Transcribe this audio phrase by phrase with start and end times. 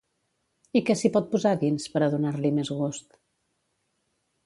[0.79, 3.09] I què s'hi pot posar dins, per a donar-li més gust?